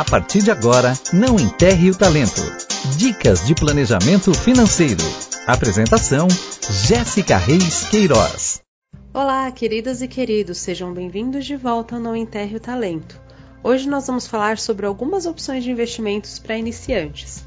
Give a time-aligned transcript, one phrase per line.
[0.00, 2.40] A partir de agora, não enterre o talento.
[2.96, 5.02] Dicas de planejamento financeiro.
[5.46, 6.26] Apresentação:
[6.86, 8.62] Jéssica Reis Queiroz.
[9.12, 13.20] Olá, queridas e queridos, sejam bem-vindos de volta ao Não Enterre o Talento.
[13.62, 17.44] Hoje nós vamos falar sobre algumas opções de investimentos para iniciantes.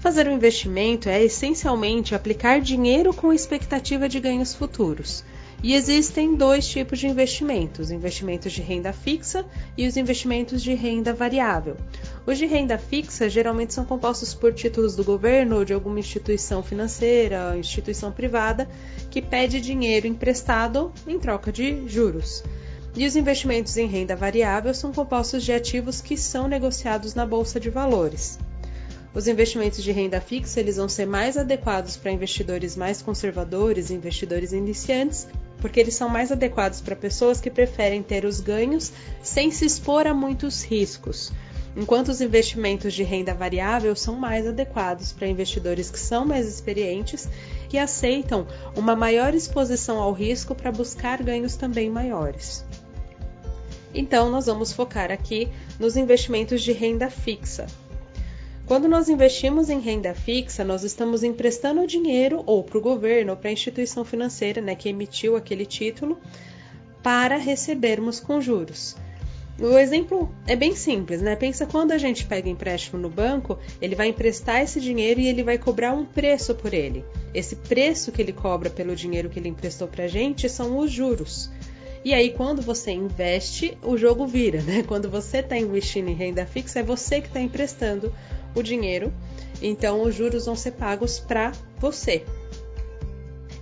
[0.00, 5.24] Fazer um investimento é essencialmente aplicar dinheiro com expectativa de ganhos futuros.
[5.60, 9.44] E existem dois tipos de investimentos: investimentos de renda fixa
[9.76, 11.76] e os investimentos de renda variável.
[12.24, 16.62] Os de renda fixa geralmente são compostos por títulos do governo ou de alguma instituição
[16.62, 18.68] financeira, instituição privada,
[19.10, 22.44] que pede dinheiro emprestado em troca de juros.
[22.94, 27.58] E os investimentos em renda variável são compostos de ativos que são negociados na bolsa
[27.58, 28.38] de valores.
[29.12, 34.52] Os investimentos de renda fixa eles vão ser mais adequados para investidores mais conservadores, investidores
[34.52, 35.26] iniciantes,
[35.60, 40.06] porque eles são mais adequados para pessoas que preferem ter os ganhos sem se expor
[40.06, 41.32] a muitos riscos.
[41.76, 47.28] Enquanto os investimentos de renda variável são mais adequados para investidores que são mais experientes
[47.72, 52.64] e aceitam uma maior exposição ao risco para buscar ganhos também maiores.
[53.94, 57.66] Então, nós vamos focar aqui nos investimentos de renda fixa.
[58.68, 63.36] Quando nós investimos em renda fixa, nós estamos emprestando dinheiro ou para o governo ou
[63.36, 66.18] para a instituição financeira né, que emitiu aquele título
[67.02, 68.94] para recebermos com juros.
[69.58, 71.34] O exemplo é bem simples, né?
[71.34, 75.42] Pensa quando a gente pega empréstimo no banco, ele vai emprestar esse dinheiro e ele
[75.42, 77.06] vai cobrar um preço por ele.
[77.32, 80.92] Esse preço que ele cobra pelo dinheiro que ele emprestou para a gente são os
[80.92, 81.50] juros.
[82.04, 84.84] E aí, quando você investe, o jogo vira, né?
[84.86, 88.14] Quando você está investindo em renda fixa, é você que está emprestando
[88.54, 89.12] o dinheiro,
[89.60, 92.24] então os juros vão ser pagos para você.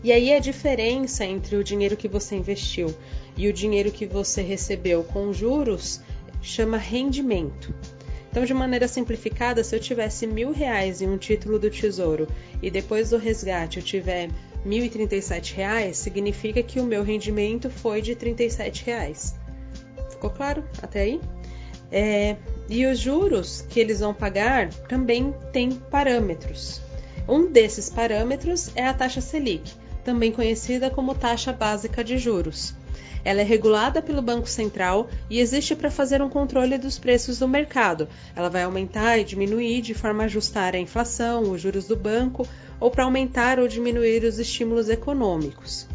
[0.03, 2.95] E aí a diferença entre o dinheiro que você investiu
[3.37, 6.01] e o dinheiro que você recebeu com juros
[6.41, 7.75] chama rendimento.
[8.31, 12.29] Então, de maneira simplificada, se eu tivesse mil reais em um título do Tesouro
[12.63, 14.29] e depois do resgate eu tiver
[15.23, 19.35] sete reais, significa que o meu rendimento foi de e sete reais.
[20.11, 21.21] Ficou claro até aí?
[21.91, 22.37] É,
[22.69, 26.81] e os juros que eles vão pagar também têm parâmetros.
[27.29, 29.73] Um desses parâmetros é a taxa Selic,
[30.05, 32.75] também conhecida como taxa básica de juros.
[33.25, 37.49] Ela é regulada pelo Banco Central e existe para fazer um controle dos preços do
[37.49, 38.09] mercado.
[38.37, 42.47] Ela vai aumentar e diminuir de forma a ajustar a inflação, os juros do banco
[42.79, 45.89] ou para aumentar ou diminuir os estímulos econômicos.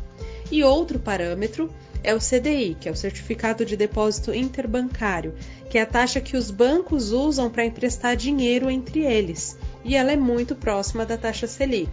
[0.51, 5.33] E outro parâmetro é o CDI, que é o Certificado de Depósito Interbancário,
[5.71, 10.11] que é a taxa que os bancos usam para emprestar dinheiro entre eles, e ela
[10.11, 11.89] é muito próxima da taxa Selic.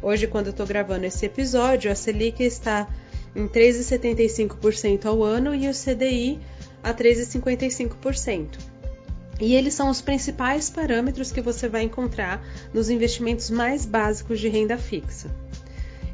[0.00, 2.88] Hoje, quando eu estou gravando esse episódio, a Selic está
[3.34, 6.38] em 3,75% ao ano e o CDI
[6.80, 8.50] a 3,55%.
[9.40, 12.40] E eles são os principais parâmetros que você vai encontrar
[12.72, 15.28] nos investimentos mais básicos de renda fixa.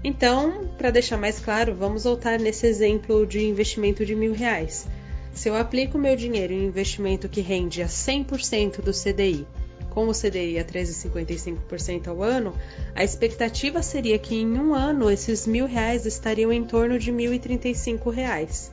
[0.03, 4.87] Então, para deixar mais claro, vamos voltar nesse exemplo de investimento de mil reais.
[5.35, 9.47] Se eu aplico meu dinheiro em investimento que rende a 100% do CDI,
[9.91, 12.55] com o CDI a 13,55% ao ano,
[12.95, 17.17] a expectativa seria que em um ano esses mil reais estariam em torno de R$
[17.17, 18.71] 1.035.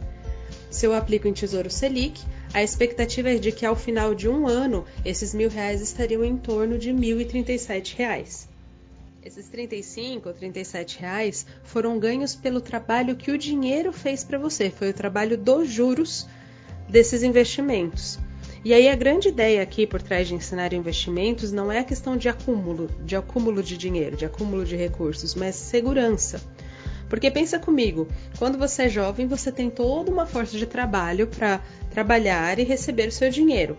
[0.69, 2.21] Se eu aplico em Tesouro Selic,
[2.53, 6.37] a expectativa é de que ao final de um ano esses mil reais estariam em
[6.37, 8.47] torno de R$ 1.037.
[9.23, 14.69] Esses 35 ou 37 reais foram ganhos pelo trabalho que o dinheiro fez para você,
[14.69, 16.27] foi o trabalho dos juros
[16.87, 18.19] desses investimentos.
[18.63, 22.17] E aí a grande ideia aqui por trás de ensinar investimentos não é a questão
[22.17, 26.41] de acúmulo, de acúmulo de dinheiro, de acúmulo de recursos, mas segurança.
[27.07, 28.07] Porque pensa comigo,
[28.39, 33.07] quando você é jovem, você tem toda uma força de trabalho para trabalhar e receber
[33.07, 33.77] o seu dinheiro.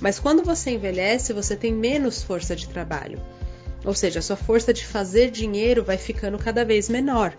[0.00, 3.20] Mas quando você envelhece, você tem menos força de trabalho.
[3.84, 7.34] Ou seja, a sua força de fazer dinheiro vai ficando cada vez menor.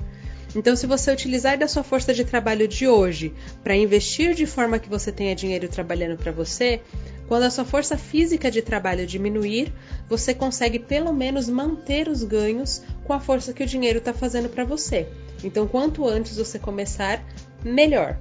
[0.56, 4.80] Então, se você utilizar da sua força de trabalho de hoje para investir de forma
[4.80, 6.82] que você tenha dinheiro trabalhando para você,
[7.28, 9.74] quando a sua força física de trabalho diminuir,
[10.10, 14.50] você consegue pelo menos manter os ganhos com a força que o dinheiro está fazendo
[14.50, 15.08] para você.
[15.42, 17.24] Então, quanto antes você começar,
[17.64, 18.18] melhor.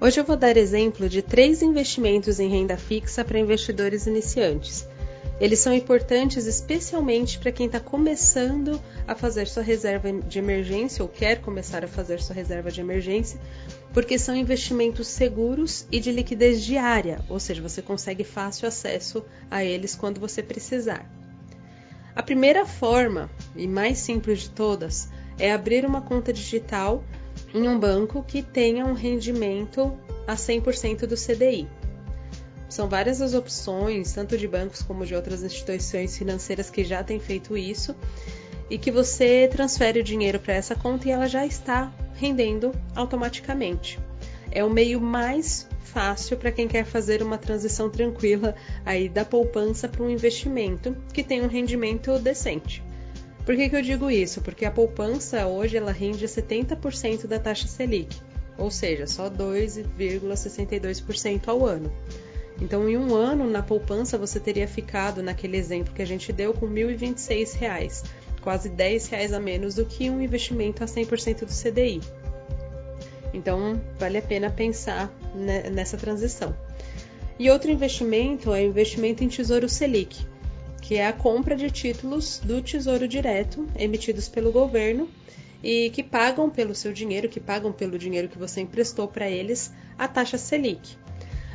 [0.00, 4.86] Hoje eu vou dar exemplo de três investimentos em renda fixa para investidores iniciantes.
[5.38, 11.08] Eles são importantes especialmente para quem está começando a fazer sua reserva de emergência ou
[11.08, 13.38] quer começar a fazer sua reserva de emergência,
[13.92, 19.62] porque são investimentos seguros e de liquidez diária, ou seja, você consegue fácil acesso a
[19.62, 21.06] eles quando você precisar.
[22.14, 27.04] A primeira forma, e mais simples de todas, é abrir uma conta digital
[27.52, 29.94] em um banco que tenha um rendimento
[30.26, 31.68] a 100% do CDI.
[32.68, 37.20] São várias as opções, tanto de bancos como de outras instituições financeiras que já têm
[37.20, 37.94] feito isso,
[38.68, 43.98] e que você transfere o dinheiro para essa conta e ela já está rendendo automaticamente.
[44.50, 48.54] É o meio mais fácil para quem quer fazer uma transição tranquila
[48.84, 52.82] aí da poupança para um investimento que tem um rendimento decente.
[53.44, 54.40] Por que, que eu digo isso?
[54.40, 58.16] Porque a poupança hoje ela rende 70% da taxa Selic,
[58.58, 61.92] ou seja, só 2,62% ao ano.
[62.60, 66.54] Então, em um ano, na poupança, você teria ficado, naquele exemplo que a gente deu,
[66.54, 68.04] com R$ 1.026,
[68.40, 72.00] quase 10 reais a menos do que um investimento a 100% do CDI.
[73.34, 75.12] Então, vale a pena pensar
[75.70, 76.56] nessa transição.
[77.38, 80.24] E outro investimento é o investimento em Tesouro Selic,
[80.80, 85.10] que é a compra de títulos do Tesouro Direto emitidos pelo governo
[85.62, 89.70] e que pagam pelo seu dinheiro, que pagam pelo dinheiro que você emprestou para eles,
[89.98, 90.96] a taxa Selic.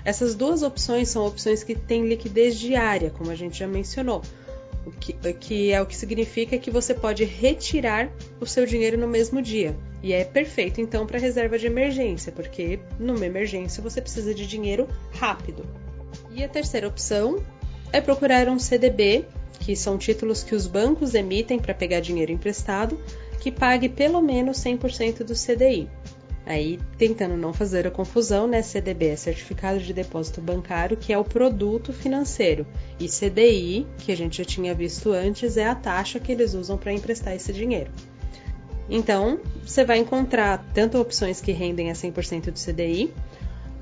[0.04, 4.22] Essas duas opções são opções que têm liquidez diária, como a gente já mencionou,
[4.86, 9.08] o que, que, é o que significa que você pode retirar o seu dinheiro no
[9.08, 9.76] mesmo dia.
[10.02, 14.88] E é perfeito então para reserva de emergência, porque numa emergência você precisa de dinheiro
[15.12, 15.64] rápido.
[16.34, 17.44] E a terceira opção
[17.94, 19.26] é procurar um CDB,
[19.60, 23.00] que são títulos que os bancos emitem para pegar dinheiro emprestado,
[23.40, 25.88] que pague pelo menos 100% do CDI.
[26.46, 28.62] Aí, tentando não fazer a confusão, né?
[28.62, 32.66] CDB é Certificado de Depósito Bancário, que é o produto financeiro,
[33.00, 36.78] e CDI, que a gente já tinha visto antes, é a taxa que eles usam
[36.78, 37.92] para emprestar esse dinheiro.
[38.90, 43.14] Então, você vai encontrar tanto opções que rendem a 100% do CDI,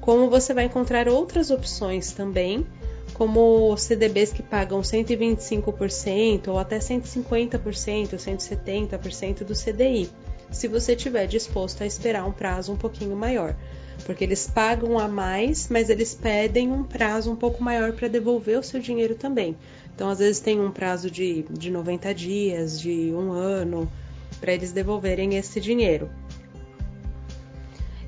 [0.01, 2.67] como você vai encontrar outras opções também,
[3.13, 10.09] como CDBs que pagam 125% ou até 150%, 170% do CDI
[10.51, 13.55] se você estiver disposto a esperar um prazo um pouquinho maior.
[14.05, 18.57] Porque eles pagam a mais, mas eles pedem um prazo um pouco maior para devolver
[18.57, 19.57] o seu dinheiro também.
[19.93, 23.91] Então, às vezes, tem um prazo de, de 90 dias, de um ano,
[24.39, 26.09] para eles devolverem esse dinheiro.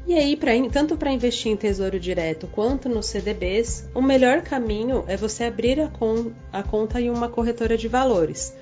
[0.07, 5.03] E aí, pra, tanto para investir em tesouro direto quanto nos CDBs, o melhor caminho
[5.07, 8.53] é você abrir a, con a conta em uma corretora de valores.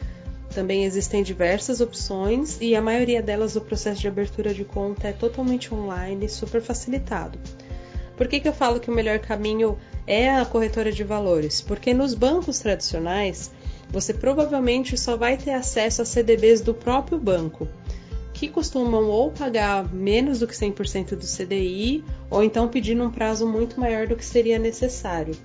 [0.60, 5.14] Também existem diversas opções e a maioria delas o processo de abertura de conta é
[5.14, 7.40] totalmente online, super facilitado.
[8.18, 11.62] Por que, que eu falo que o melhor caminho é a corretora de valores?
[11.62, 13.52] Porque nos bancos tradicionais
[13.90, 17.66] você provavelmente só vai ter acesso a CDBs do próprio banco,
[18.34, 23.48] que costumam ou pagar menos do que 100% do CDI ou então pedindo um prazo
[23.48, 25.38] muito maior do que seria necessário.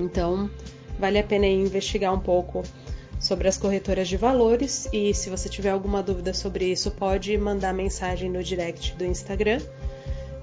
[0.00, 0.50] Então,
[0.98, 2.64] vale a pena investigar um pouco
[3.24, 7.72] sobre as corretoras de valores e se você tiver alguma dúvida sobre isso, pode mandar
[7.72, 9.62] mensagem no direct do Instagram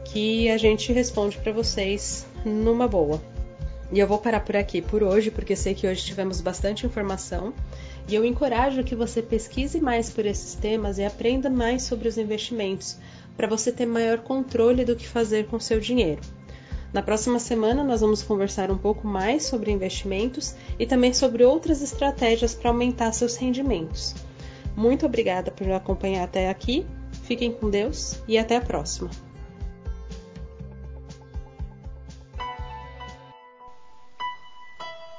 [0.03, 3.21] que a gente responde para vocês numa boa.
[3.91, 7.53] E eu vou parar por aqui por hoje, porque sei que hoje tivemos bastante informação.
[8.07, 12.17] E eu encorajo que você pesquise mais por esses temas e aprenda mais sobre os
[12.17, 12.97] investimentos,
[13.37, 16.21] para você ter maior controle do que fazer com seu dinheiro.
[16.93, 21.81] Na próxima semana, nós vamos conversar um pouco mais sobre investimentos e também sobre outras
[21.81, 24.13] estratégias para aumentar seus rendimentos.
[24.75, 26.85] Muito obrigada por acompanhar até aqui.
[27.23, 29.09] Fiquem com Deus e até a próxima.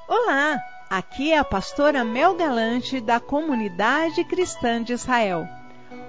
[0.06, 0.60] Olá,
[0.90, 5.48] aqui é a pastora Mel Galante da Comunidade Cristã de Israel.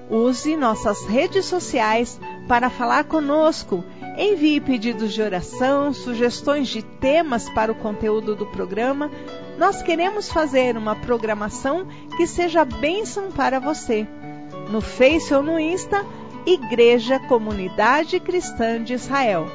[0.09, 3.81] Use nossas redes sociais para falar conosco
[4.17, 9.09] Envie pedidos de oração, sugestões de temas para o conteúdo do programa.
[9.57, 14.07] Nós queremos fazer uma programação que seja bênção para você.
[14.69, 16.05] No Face ou no Insta,
[16.45, 19.47] Igreja Comunidade Cristã de Israel.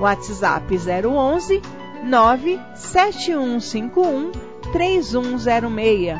[0.00, 1.60] WhatsApp 011
[2.04, 4.30] 97151
[4.72, 6.16] 3106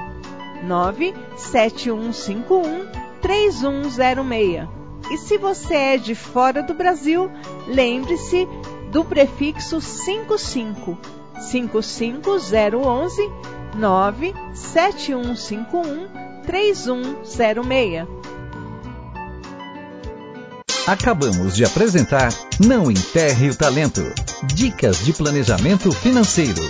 [0.64, 2.86] 97151
[3.20, 4.75] 3106
[5.10, 7.30] e se você é de fora do Brasil,
[7.66, 8.46] lembre-se
[8.90, 10.96] do prefixo 55
[11.50, 13.30] 55011
[13.76, 16.08] 97151
[16.44, 18.06] 3106.
[20.86, 22.32] Acabamos de apresentar
[22.64, 24.02] Não Enterre o Talento.
[24.44, 26.62] Dicas de planejamento financeiro.